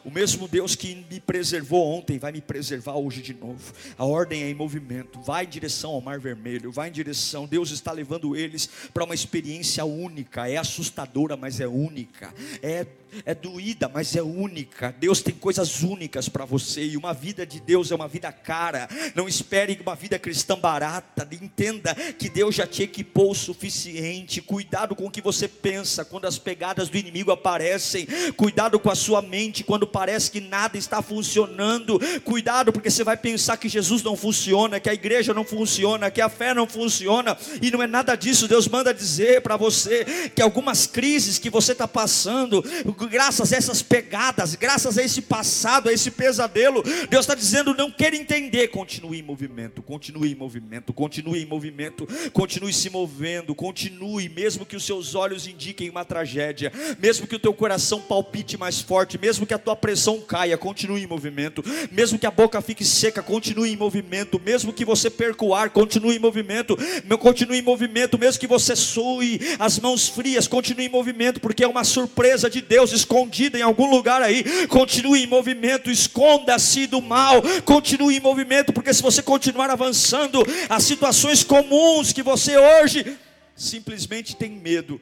[0.04, 3.74] O mesmo Deus que me preservou ontem vai me preservar hoje de novo.
[3.98, 5.20] A ordem é em movimento.
[5.22, 7.48] Vai em direção ao Mar Vermelho, vai em direção.
[7.48, 10.50] Deus está levando eles para uma experiência única.
[10.50, 12.34] É assustadora, mas é única.
[12.62, 12.86] É
[13.26, 14.94] é doída, mas é única.
[15.00, 18.88] Deus tem coisas únicas para você e uma vida de Deus é uma vida cara.
[19.16, 21.28] Não espere uma vida cristã barata.
[21.32, 24.42] Entenda que Deus já te equipou o suficiente.
[24.42, 28.08] Cuidado com o que você pensa quando as pegadas do inimigo aparecem.
[28.36, 32.00] Cuidado com a sua mente quando parece que nada está funcionando.
[32.24, 36.22] Cuidado porque você vai pensar que Jesus não funciona, que a igreja não funciona, que
[36.22, 38.48] a fé não funciona e não é nada disso.
[38.48, 42.64] Deus manda dizer para você que algumas crises que você está passando
[43.06, 47.92] graças a essas pegadas, graças a esse passado, a esse pesadelo, Deus está dizendo: não
[47.92, 54.30] quer entender, continue em movimento, continue em movimento, continue em movimento, continue se movendo, continue,
[54.30, 58.80] mesmo que os seus olhos indiquem uma tragédia, mesmo que o teu coração palpite mais
[58.80, 62.86] forte, mesmo que a tua pressão caia, continue em movimento, mesmo que a boca fique
[62.86, 66.78] seca, continue em movimento, mesmo que você perca o ar, continue em movimento,
[67.20, 71.68] continue em movimento, mesmo que você sue as mãos frias, continue em movimento, porque é
[71.68, 74.68] uma surpresa de Deus escondida em algum lugar aí.
[74.68, 77.42] Continue em movimento, esconda-se do mal.
[77.64, 83.18] Continue em movimento, porque se você continuar avançando, as situações comuns que você hoje
[83.56, 85.02] simplesmente tem medo,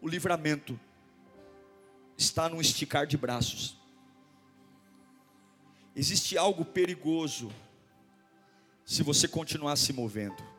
[0.00, 0.78] o livramento
[2.16, 3.76] está no esticar de braços.
[5.94, 7.52] Existe algo perigoso
[8.84, 10.51] se você continuar se movendo.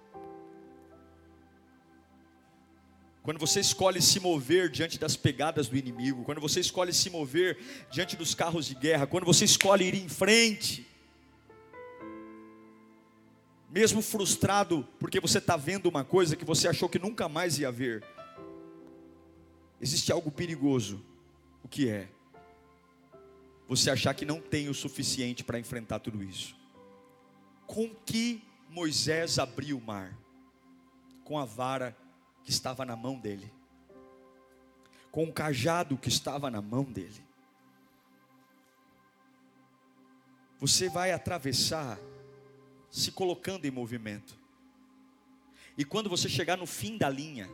[3.24, 7.58] Quando você escolhe se mover diante das pegadas do inimigo, quando você escolhe se mover
[7.90, 10.86] diante dos carros de guerra, quando você escolhe ir em frente,
[13.70, 17.72] mesmo frustrado porque você está vendo uma coisa que você achou que nunca mais ia
[17.72, 18.04] ver,
[19.80, 21.02] existe algo perigoso.
[21.64, 22.10] O que é?
[23.70, 26.58] Você achar que não tem o suficiente para enfrentar tudo isso.
[27.66, 30.14] Com que Moisés abriu o mar?
[31.24, 32.03] Com a vara
[32.43, 33.51] que estava na mão dele,
[35.12, 37.23] com o cajado que estava na mão dele.
[40.60, 41.99] Você vai atravessar
[42.89, 44.38] se colocando em movimento.
[45.77, 47.49] E quando você chegar no fim da linha,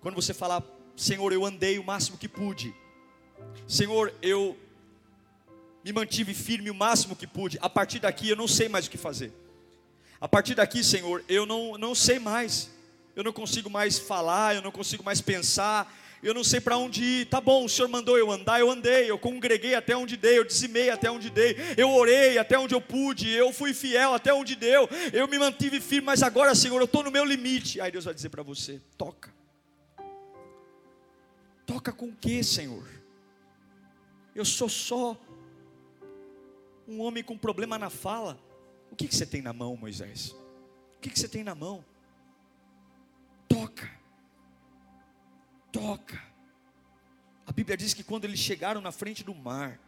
[0.00, 0.62] quando você falar,
[0.96, 2.74] Senhor, eu andei o máximo que pude,
[3.66, 4.56] Senhor, eu
[5.84, 8.90] me mantive firme o máximo que pude, a partir daqui eu não sei mais o
[8.90, 9.32] que fazer.
[10.20, 12.70] A partir daqui, Senhor, eu não, não sei mais
[13.16, 15.90] eu não consigo mais falar, eu não consigo mais pensar,
[16.22, 17.26] eu não sei para onde ir.
[17.26, 20.44] Tá bom, o Senhor mandou eu andar, eu andei, eu congreguei até onde dei, eu
[20.44, 24.54] dizimei até onde dei, eu orei até onde eu pude, eu fui fiel até onde
[24.54, 27.80] deu, eu me mantive firme, mas agora, Senhor, eu estou no meu limite.
[27.80, 29.34] Aí Deus vai dizer para você: toca.
[31.64, 32.86] Toca com o que, Senhor?
[34.34, 35.16] Eu sou só
[36.86, 38.38] um homem com problema na fala.
[38.90, 40.32] O que, que você tem na mão, Moisés?
[40.98, 41.82] O que, que você tem na mão?
[45.76, 46.22] Toca.
[47.46, 49.78] A Bíblia diz que quando eles chegaram na frente do mar,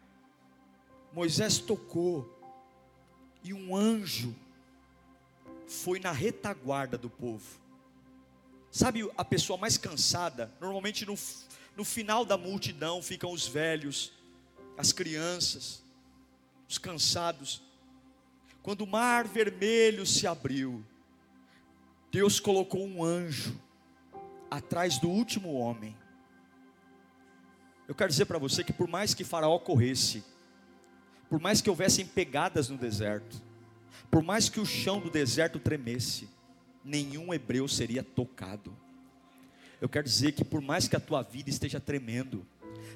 [1.12, 2.34] Moisés tocou,
[3.43, 4.34] e um anjo
[5.66, 7.59] foi na retaguarda do povo.
[8.70, 10.53] Sabe a pessoa mais cansada?
[10.61, 11.14] Normalmente no,
[11.74, 14.12] no final da multidão ficam os velhos,
[14.76, 15.82] as crianças,
[16.68, 17.62] os cansados.
[18.62, 20.84] Quando o mar vermelho se abriu,
[22.11, 23.59] Deus colocou um anjo
[24.51, 25.96] atrás do último homem.
[27.86, 30.22] Eu quero dizer para você que por mais que Faraó corresse,
[31.28, 33.42] por mais que houvessem pegadas no deserto,
[34.11, 36.28] por mais que o chão do deserto tremesse,
[36.84, 38.76] nenhum hebreu seria tocado.
[39.80, 42.46] Eu quero dizer que por mais que a tua vida esteja tremendo,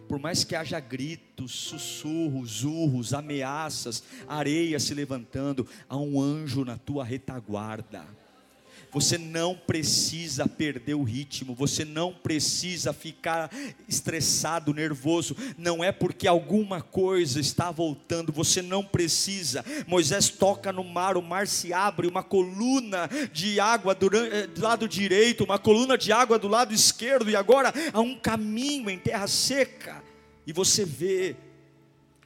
[0.08, 6.76] por mais que haja gritos, sussurros, urros, ameaças, areia se levantando, há um anjo na
[6.76, 8.21] tua retaguarda
[8.92, 13.50] você não precisa perder o ritmo, você não precisa ficar
[13.88, 15.34] estressado, nervoso.
[15.56, 19.64] Não é porque alguma coisa está voltando, você não precisa.
[19.86, 24.86] Moisés toca no mar, o mar se abre, uma coluna de água do eh, lado
[24.86, 29.26] direito, uma coluna de água do lado esquerdo, e agora há um caminho em terra
[29.26, 30.04] seca,
[30.46, 31.34] e você vê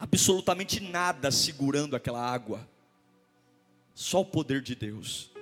[0.01, 2.69] absolutamente nada segurando aquela água,
[3.95, 5.36] só o poder de Deus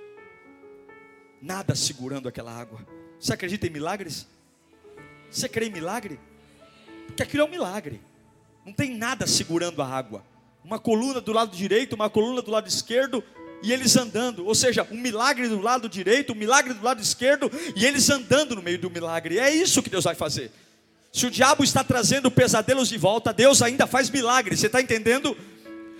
[1.45, 2.79] nada segurando aquela água.
[3.19, 4.25] Você acredita em milagres?
[5.29, 6.19] Você crê em milagre?
[7.05, 8.01] Porque aquilo é um milagre.
[8.65, 10.23] Não tem nada segurando a água.
[10.63, 13.23] Uma coluna do lado direito, uma coluna do lado esquerdo,
[13.61, 14.43] e eles andando.
[14.43, 18.55] Ou seja, um milagre do lado direito, um milagre do lado esquerdo, e eles andando
[18.55, 19.37] no meio do milagre.
[19.37, 20.51] É isso que Deus vai fazer.
[21.13, 24.59] Se o diabo está trazendo pesadelos de volta, Deus ainda faz milagres.
[24.59, 25.37] Você está entendendo?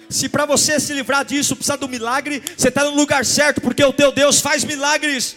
[0.10, 3.84] Se para você se livrar disso precisa do milagre, você está no lugar certo, porque
[3.84, 5.36] o teu Deus faz milagres.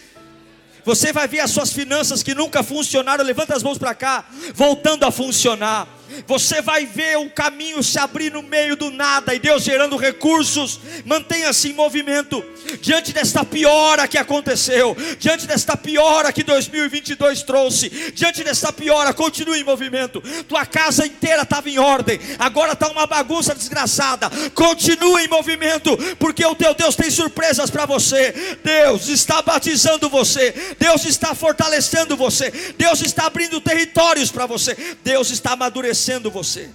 [0.84, 5.04] Você vai ver as suas finanças que nunca funcionaram, levanta as mãos para cá, voltando
[5.04, 5.97] a funcionar.
[6.26, 10.80] Você vai ver o caminho se abrir no meio do nada e Deus gerando recursos.
[11.04, 12.42] Mantenha-se em movimento
[12.80, 19.60] diante desta piora que aconteceu, diante desta piora que 2022 trouxe, diante desta piora, continue
[19.60, 20.22] em movimento.
[20.46, 24.30] Tua casa inteira estava em ordem, agora está uma bagunça desgraçada.
[24.54, 28.58] Continue em movimento, porque o teu Deus tem surpresas para você.
[28.62, 35.30] Deus está batizando você, Deus está fortalecendo você, Deus está abrindo territórios para você, Deus
[35.30, 35.97] está amadurecendo
[36.30, 36.70] você.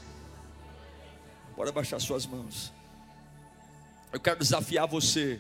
[1.56, 2.74] Bora baixar suas mãos.
[4.12, 5.40] Eu quero desafiar você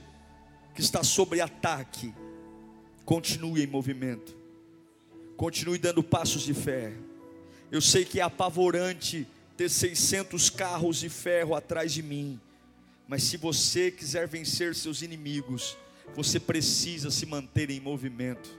[0.73, 2.13] que está sob ataque,
[3.05, 4.35] continue em movimento,
[5.35, 6.93] continue dando passos de fé.
[7.71, 9.27] Eu sei que é apavorante
[9.57, 12.39] ter 600 carros de ferro atrás de mim,
[13.07, 15.77] mas se você quiser vencer seus inimigos,
[16.15, 18.49] você precisa se manter em movimento.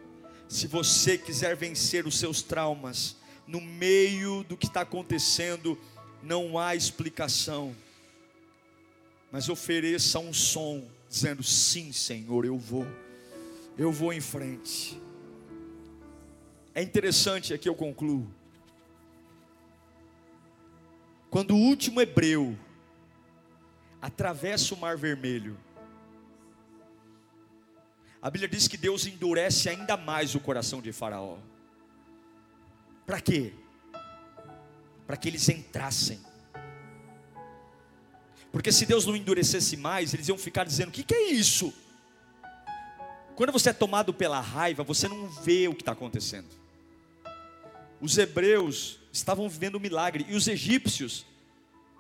[0.49, 3.16] Se você quiser vencer os seus traumas,
[3.47, 5.78] no meio do que está acontecendo,
[6.22, 7.74] não há explicação,
[9.30, 12.86] mas ofereça um som dizendo: Sim, Senhor, eu vou,
[13.76, 15.01] eu vou em frente.
[16.74, 18.28] É interessante, aqui eu concluo.
[21.30, 22.57] Quando o último hebreu
[24.01, 25.57] atravessa o Mar Vermelho,
[28.22, 31.36] a Bíblia diz que Deus endurece ainda mais o coração de Faraó.
[33.07, 33.53] Para quê?
[35.07, 36.21] Para que eles entrassem.
[38.51, 41.73] Porque se Deus não endurecesse mais, eles iam ficar dizendo: o que, que é isso?
[43.35, 46.47] Quando você é tomado pela raiva, você não vê o que está acontecendo.
[48.01, 51.27] Os hebreus estavam vivendo um milagre, e os egípcios,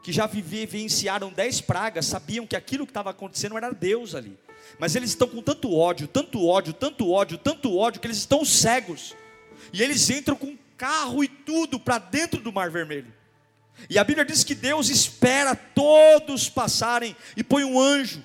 [0.02, 4.38] que já vivenciaram dez pragas, sabiam que aquilo que estava acontecendo era Deus ali.
[4.78, 8.44] Mas eles estão com tanto ódio, tanto ódio, tanto ódio, tanto ódio, que eles estão
[8.44, 9.14] cegos.
[9.72, 13.12] E eles entram com carro e tudo para dentro do Mar Vermelho.
[13.88, 18.22] E a Bíblia diz que Deus espera todos passarem e põe um anjo.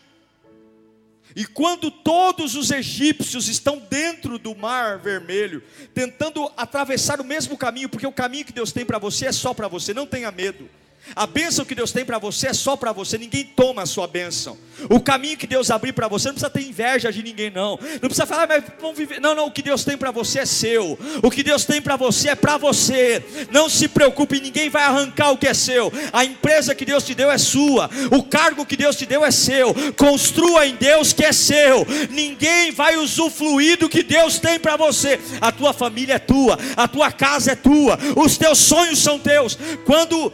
[1.35, 7.87] E quando todos os egípcios estão dentro do mar vermelho, tentando atravessar o mesmo caminho,
[7.87, 10.69] porque o caminho que Deus tem para você é só para você, não tenha medo.
[11.15, 14.07] A bênção que Deus tem para você é só para você, ninguém toma a sua
[14.07, 14.57] bênção.
[14.89, 17.79] O caminho que Deus abrir para você não precisa ter inveja de ninguém, não.
[18.01, 19.19] Não precisa falar, ah, mas vamos viver.
[19.19, 20.97] Não, não, o que Deus tem para você é seu.
[21.21, 23.23] O que Deus tem para você é para você.
[23.51, 25.91] Não se preocupe, ninguém vai arrancar o que é seu.
[26.13, 27.89] A empresa que Deus te deu é sua.
[28.11, 29.73] O cargo que Deus te deu é seu.
[29.97, 31.85] Construa em Deus que é seu.
[32.09, 35.19] Ninguém vai usufruir do que Deus tem para você.
[35.41, 39.57] A tua família é tua, a tua casa é tua, os teus sonhos são teus.
[39.85, 40.31] Quando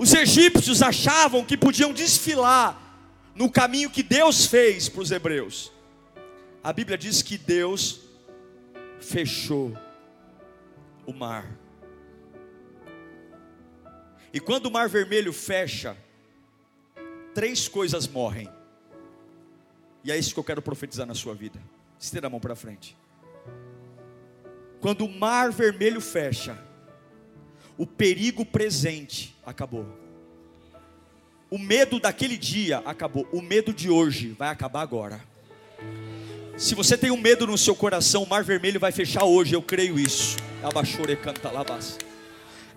[0.00, 2.74] os egípcios achavam que podiam desfilar
[3.34, 5.70] no caminho que Deus fez para os hebreus.
[6.64, 8.00] A Bíblia diz que Deus
[8.98, 9.76] fechou
[11.04, 11.54] o mar.
[14.32, 15.94] E quando o mar vermelho fecha,
[17.34, 18.48] três coisas morrem.
[20.02, 21.60] E é isso que eu quero profetizar na sua vida.
[21.98, 22.96] Estenda a mão para frente.
[24.80, 26.69] Quando o mar vermelho fecha,
[27.80, 29.86] o perigo presente acabou.
[31.50, 33.26] O medo daquele dia acabou.
[33.32, 35.18] O medo de hoje vai acabar agora.
[36.58, 39.62] Se você tem um medo no seu coração, o mar vermelho vai fechar hoje, eu
[39.62, 40.36] creio isso.
[40.62, 41.96] Abaixore canta lavas.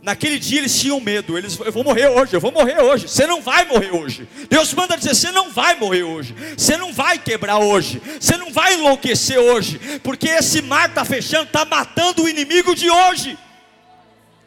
[0.02, 3.10] Naquele dia eles tinham medo, eles, eu vou morrer hoje, eu vou morrer hoje.
[3.10, 4.26] Você não vai morrer hoje.
[4.50, 8.54] Deus manda dizer: você não vai morrer hoje, você não vai quebrar hoje, você não
[8.54, 13.38] vai enlouquecer hoje, porque esse mar está fechando, está matando o inimigo de hoje.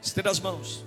[0.07, 0.85] Estenda as mãos.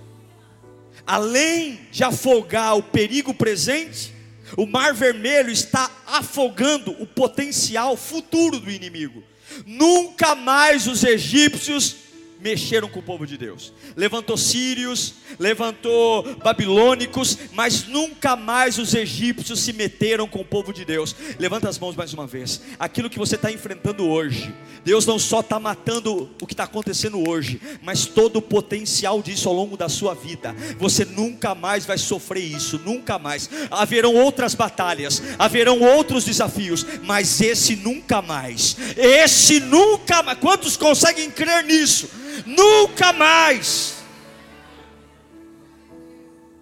[1.06, 4.14] Além de afogar o perigo presente,
[4.56, 9.22] o mar vermelho está afogando o potencial futuro do inimigo.
[9.66, 11.96] Nunca mais os egípcios
[12.40, 13.72] mexeram com o povo de Deus.
[13.96, 20.84] Levantou sírios, levantou babilônicos, mas nunca mais os egípcios se meteram com o povo de
[20.84, 21.14] Deus.
[21.38, 22.60] Levanta as mãos mais uma vez.
[22.78, 27.28] Aquilo que você está enfrentando hoje, Deus não só está matando o que está acontecendo
[27.28, 30.54] hoje, mas todo o potencial disso ao longo da sua vida.
[30.78, 33.50] Você nunca mais vai sofrer isso, nunca mais.
[33.70, 38.76] Haverão outras batalhas, haverão outros desafios, mas esse nunca mais.
[38.96, 40.38] Esse nunca mais.
[40.38, 42.08] Quantos conseguem crer nisso?
[42.46, 44.02] Nunca mais.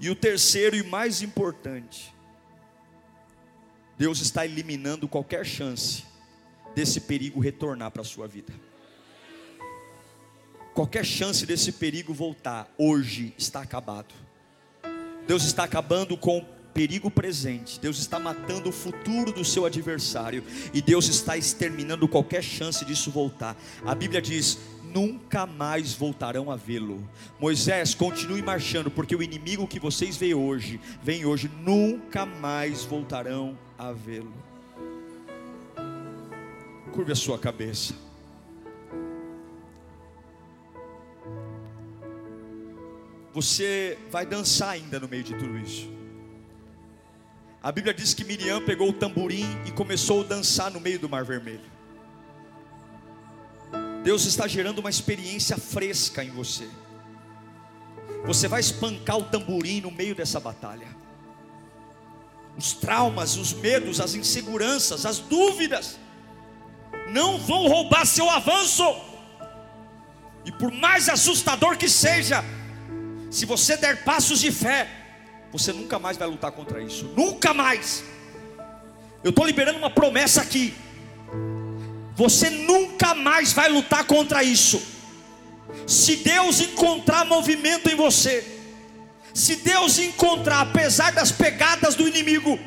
[0.00, 2.14] E o terceiro e mais importante,
[3.96, 6.04] Deus está eliminando qualquer chance
[6.74, 8.52] desse perigo retornar para a sua vida.
[10.72, 14.14] Qualquer chance desse perigo voltar, hoje está acabado.
[15.26, 20.44] Deus está acabando com o perigo presente, Deus está matando o futuro do seu adversário,
[20.72, 23.56] e Deus está exterminando qualquer chance disso voltar.
[23.84, 24.56] A Bíblia diz:
[24.92, 27.06] nunca mais voltarão a vê-lo.
[27.38, 33.58] Moisés, continue marchando, porque o inimigo que vocês veem hoje, vem hoje, nunca mais voltarão
[33.78, 34.32] a vê-lo.
[36.92, 37.94] Curve a sua cabeça.
[43.32, 45.88] Você vai dançar ainda no meio de tudo isso.
[47.62, 51.08] A Bíblia diz que Miriam pegou o tamborim e começou a dançar no meio do
[51.08, 51.77] Mar Vermelho.
[54.08, 56.66] Deus está gerando uma experiência fresca em você.
[58.24, 60.86] Você vai espancar o tamborim no meio dessa batalha.
[62.56, 65.98] Os traumas, os medos, as inseguranças, as dúvidas
[67.08, 68.82] não vão roubar seu avanço.
[70.42, 72.42] E por mais assustador que seja,
[73.30, 74.88] se você der passos de fé,
[75.52, 77.12] você nunca mais vai lutar contra isso.
[77.14, 78.02] Nunca mais.
[79.22, 80.74] Eu estou liberando uma promessa aqui.
[82.18, 84.82] Você nunca mais vai lutar contra isso.
[85.86, 88.44] Se Deus encontrar movimento em você,
[89.32, 92.58] se Deus encontrar, apesar das pegadas do inimigo,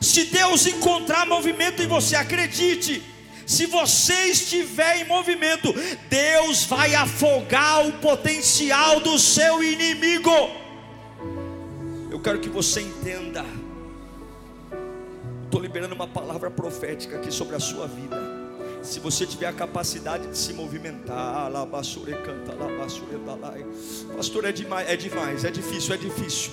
[0.00, 3.00] se Deus encontrar movimento em você, acredite,
[3.46, 5.72] se você estiver em movimento,
[6.10, 10.32] Deus vai afogar o potencial do seu inimigo.
[12.10, 13.46] Eu quero que você entenda.
[15.44, 18.37] Estou liberando uma palavra profética aqui sobre a sua vida.
[18.82, 21.50] Se você tiver a capacidade de se movimentar,
[22.14, 22.52] canta,
[24.16, 26.52] pastor, é demais, é demais, é difícil, é difícil.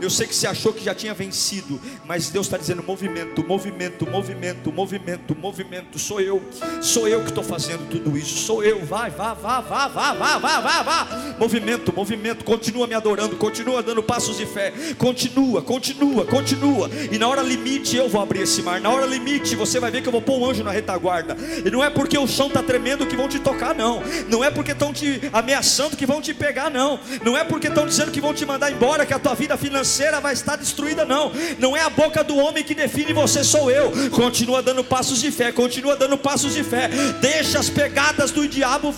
[0.00, 4.06] Eu sei que você achou que já tinha vencido, mas Deus está dizendo: movimento, movimento,
[4.08, 5.98] movimento, movimento, movimento.
[5.98, 6.42] Sou eu,
[6.82, 8.38] sou eu que estou fazendo tudo isso.
[8.38, 8.84] Sou eu.
[8.84, 11.34] Vai, vá, vá, vá, vá, vá, vá, vá, vá.
[11.38, 12.44] Movimento, movimento.
[12.44, 14.72] Continua me adorando, continua dando passos de fé.
[14.98, 16.90] Continua, continua, continua.
[17.10, 18.80] E na hora limite eu vou abrir esse mar.
[18.80, 21.36] Na hora limite você vai ver que eu vou pôr um anjo na retaguarda.
[21.64, 24.02] E não é porque o chão está tremendo que vão te tocar, não.
[24.28, 27.00] Não é porque estão te ameaçando que vão te pegar, não.
[27.24, 29.65] Não é porque estão dizendo que vão te mandar embora que a tua vida financeira
[29.66, 31.32] financeira vai estar destruída, não.
[31.58, 33.92] Não é a boca do homem que define você, sou eu.
[34.10, 36.88] Continua dando passos de fé, continua dando passos de fé.
[37.20, 38.94] Deixa as pegadas do diabo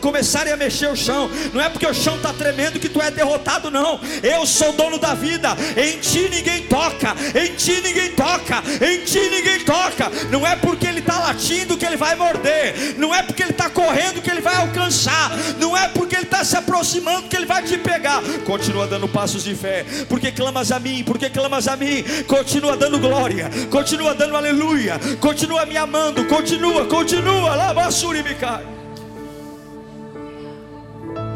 [0.00, 1.30] começarem a mexer o chão.
[1.54, 4.00] Não é porque o chão está tremendo que tu é derrotado, não.
[4.22, 5.56] Eu sou dono da vida.
[5.76, 7.14] Em ti ninguém toca.
[7.34, 8.62] Em ti ninguém toca.
[8.84, 10.10] Em ti ninguém toca.
[10.30, 12.96] Não é porque ele está latindo que ele vai morder.
[12.98, 15.30] Não é porque ele está correndo que ele vai alcançar.
[15.58, 18.20] Não é porque ele está se aproximando que ele vai te pegar.
[18.44, 19.86] Continua dando passos de fé.
[20.08, 25.66] Porque clamas a mim, porque clamas a mim, continua dando glória, continua dando aleluia, continua
[25.66, 28.64] me amando, continua, continua, lá basura me cai.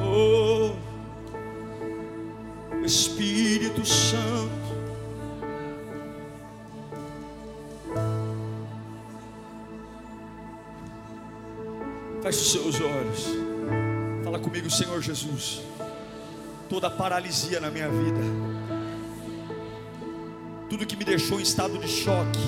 [0.03, 0.73] Oh,
[2.85, 4.67] Espírito Santo.
[12.23, 13.25] Feche os seus olhos.
[14.25, 15.62] Fala comigo, Senhor Jesus.
[16.69, 18.55] Toda paralisia na minha vida
[20.69, 22.41] tudo que me deixou em estado de choque,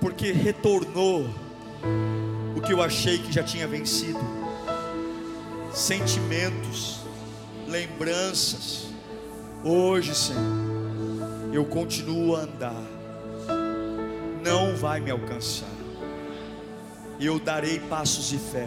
[0.00, 1.28] porque retornou
[2.56, 4.20] o que eu achei que já tinha vencido,
[5.72, 7.00] sentimentos,
[7.68, 8.88] lembranças.
[9.62, 10.40] Hoje, Senhor,
[11.52, 12.82] eu continuo a andar,
[14.42, 15.68] não vai me alcançar,
[17.20, 18.66] eu darei passos de fé